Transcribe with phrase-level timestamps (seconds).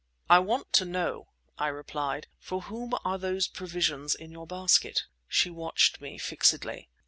[0.31, 1.27] "I want to know,"
[1.59, 6.89] I replied, "for whom are those provisions in your basket?" She watched me fixedly.